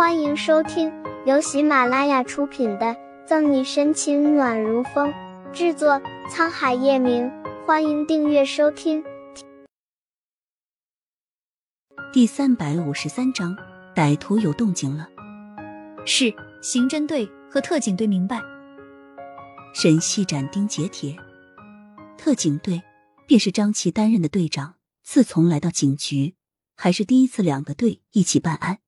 [0.00, 0.90] 欢迎收听
[1.26, 2.86] 由喜马拉雅出品的
[3.26, 5.12] 《赠你深情暖如风》，
[5.52, 7.30] 制作沧海夜明。
[7.66, 9.04] 欢迎订阅收听。
[12.14, 13.54] 第三百五十三章，
[13.94, 15.06] 歹徒有动静了。
[16.06, 16.32] 是
[16.62, 18.40] 刑侦队和特警队明白。
[19.74, 21.14] 沈西斩钉截铁，
[22.16, 22.82] 特警队
[23.26, 24.76] 便是张琪担任的队长。
[25.02, 26.36] 自从来到警局，
[26.74, 28.78] 还是第一次两个队一起办案。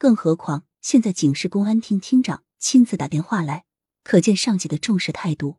[0.00, 3.66] 更何况现在警市公安厅厅长亲自打电话来，
[4.02, 5.58] 可见上级的重视态度。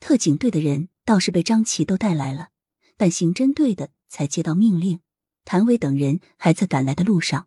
[0.00, 2.48] 特警队的人倒是被张琪都带来了，
[2.96, 5.00] 但刑侦队的才接到命令，
[5.44, 7.46] 谭伟等人还在赶来的路上。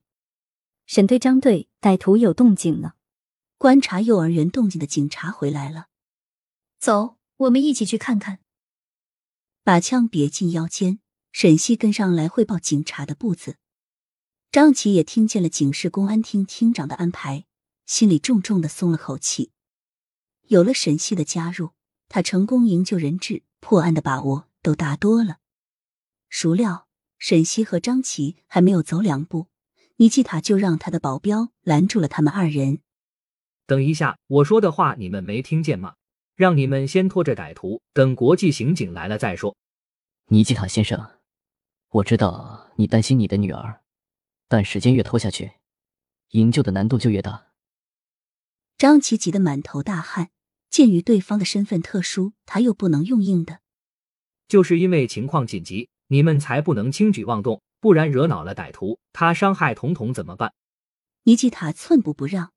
[0.85, 2.97] 沈队、张队，歹徒有动静了。
[3.57, 5.87] 观察幼儿园动静的警察回来了，
[6.77, 8.41] 走，我们一起去看看。
[9.63, 10.99] 把枪别进腰间，
[11.31, 13.57] 沈西跟上来汇报警察的步子。
[14.55, 17.43] 张琪也听见了警市公安厅厅长的安排，
[17.85, 19.51] 心里重重的松了口气。
[20.47, 21.71] 有了沈西的加入，
[22.07, 25.39] 他成功营救人质、破案的把握都大多了。
[26.29, 26.87] 孰料
[27.19, 29.47] 沈西和张琪还没有走两步，
[29.97, 32.79] 尼基塔就让他的保镖拦住了他们二人。
[33.67, 35.95] 等一下，我说的话你们没听见吗？
[36.37, 39.57] 让你们先拖着歹徒，等国际刑警来了再说。
[40.27, 41.05] 尼基塔先生，
[41.89, 43.81] 我知道你担心你的女儿。
[44.47, 45.53] 但时间越拖下去，
[46.29, 47.51] 营救的难度就越大。
[48.77, 50.31] 张琪急得满头大汗，
[50.69, 53.61] 鉴于对方的身份特殊，他又不能用硬的。
[54.47, 60.53] 就是因为情况紧急，你们才不能轻举妄动，不然惹恼了歹徒，他伤害童童怎么办？
[61.23, 62.53] 尼基塔寸步不让。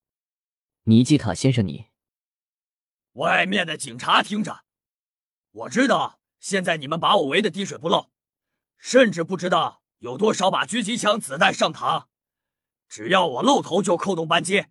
[0.83, 1.87] 尼基塔先生，你
[3.13, 4.65] 外面的警察听着，
[5.53, 8.11] 我知道现在你们把我围得滴水不漏，
[8.77, 9.83] 甚至不知道。
[9.99, 12.07] 有多少把狙击枪子弹上膛？
[12.89, 14.67] 只要我露头就扣动扳机。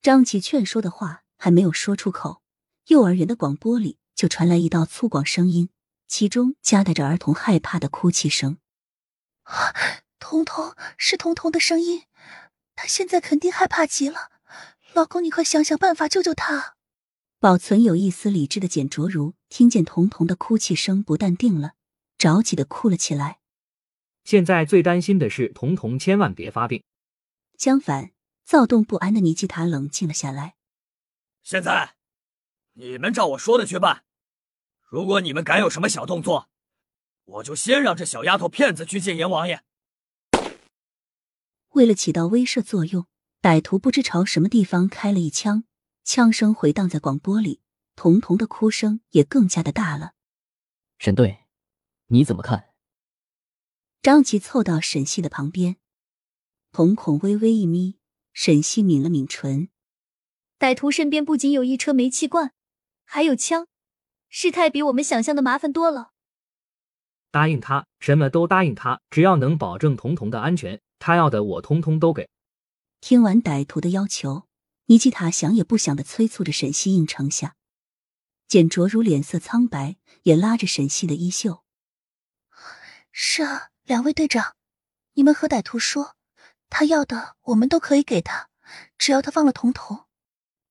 [0.00, 2.42] 张琪劝说的话还没有说出口，
[2.86, 5.70] 幼儿园的广播里就传来一道粗犷声音，
[6.06, 8.58] 其中夹带着儿童害怕的哭泣声。
[10.20, 12.04] 彤彤是彤彤的声音，
[12.76, 14.30] 他现在肯定害怕极了。
[14.94, 16.76] 老公，你快想想办法救救他！
[17.40, 21.72] 保存有一丝理智的简卓如听见彤彤的哭泣声，不淡定了，
[22.16, 23.40] 着急的哭了起来。
[24.24, 26.82] 现在最担心的是童童千万别发病。
[27.58, 28.12] 相反，
[28.44, 30.56] 躁动不安的尼基塔冷静了下来。
[31.42, 31.94] 现在，
[32.74, 34.04] 你们照我说的去办。
[34.80, 36.48] 如果你们敢有什么小动作，
[37.24, 39.62] 我就先让这小丫头片子去见阎王爷。
[41.70, 43.06] 为了起到威慑作用，
[43.40, 45.64] 歹徒不知朝什么地方开了一枪，
[46.04, 47.62] 枪声回荡在广播里，
[47.96, 50.12] 童童的哭声也更加的大了。
[50.98, 51.46] 沈队，
[52.08, 52.71] 你怎么看？
[54.02, 55.76] 张琪凑到沈西的旁边，
[56.72, 57.98] 瞳孔微微一眯。
[58.32, 59.68] 沈西抿了抿唇，
[60.58, 62.52] 歹徒身边不仅有一车煤气罐，
[63.04, 63.68] 还有枪，
[64.28, 66.12] 事态比我们想象的麻烦多了。
[67.30, 72.28] 答应他，什么都答应他，只要能保证童童的安全，他要的我通通都给。
[73.00, 74.48] 听完歹徒的要求，
[74.86, 77.54] 尼基塔想也不想的催促着沈西应承下。
[78.48, 81.62] 简卓如脸色苍白，也拉着沈西的衣袖
[83.12, 84.56] ：“是啊。”两位队长，
[85.12, 86.16] 你们和歹徒说，
[86.70, 88.48] 他要的我们都可以给他，
[88.96, 90.06] 只要他放了童童。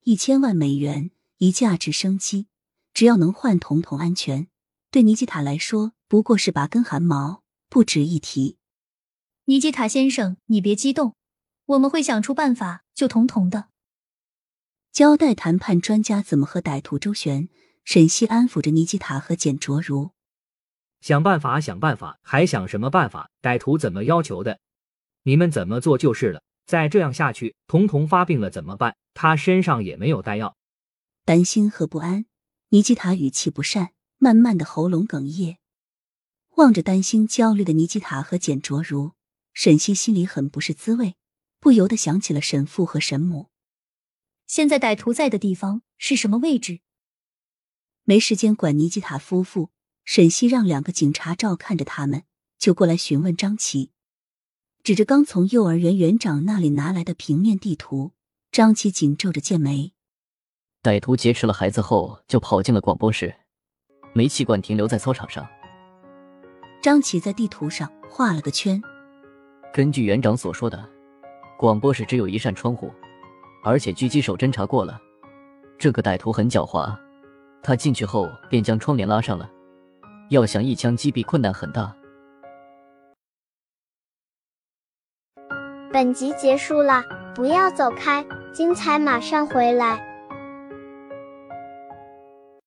[0.01, 2.47] 一千万美元一架直升机，
[2.95, 4.47] 只要能换童童安全，
[4.89, 8.57] 对尼基塔来说不过是拔根汗毛，不值一提。
[9.45, 11.13] 尼基塔先生，你别激动，
[11.67, 13.67] 我们会想出办法救童童的。
[14.91, 17.49] 交代谈判专家怎么和歹徒周旋，
[17.83, 20.09] 沈西安抚着尼基塔和简卓如。
[21.01, 23.29] 想办法，想办法，还想什么办法？
[23.41, 24.59] 歹徒怎么要求的，
[25.23, 26.43] 你们怎么做就是了。
[26.65, 28.95] 再这样下去，童童发病了怎么办？
[29.13, 30.55] 他身上也没有带药。
[31.25, 32.25] 担心和不安，
[32.69, 35.57] 尼基塔语气不善，慢慢的喉咙哽咽。
[36.57, 39.13] 望着担心、焦虑的尼基塔和简卓如，
[39.53, 41.15] 沈西心里很不是滋味，
[41.59, 43.49] 不由得想起了沈父和沈母。
[44.45, 46.81] 现在歹徒在的地方是什么位置？
[48.03, 49.71] 没时间管尼基塔夫妇。
[50.03, 52.23] 沈西让两个警察照看着他们，
[52.57, 53.91] 就过来询问张琪，
[54.83, 58.11] 指着刚从幼儿园园长那里拿来的平面地图。
[58.51, 59.93] 张琪紧皱着剑眉。
[60.83, 63.33] 歹徒劫持了孩子后，就跑进了广播室，
[64.13, 65.47] 煤气罐停留在操场上。
[66.81, 68.81] 张琪在地图上画了个圈。
[69.73, 70.89] 根据园长所说的，
[71.57, 72.91] 广播室只有一扇窗户，
[73.63, 74.99] 而且狙击手侦查过了，
[75.79, 76.93] 这个歹徒很狡猾，
[77.63, 79.49] 他进去后便将窗帘拉上了。
[80.31, 81.93] 要想一枪击毙，困难很大。
[85.91, 87.03] 本集结束了，
[87.35, 90.10] 不要走开，精彩马上回来。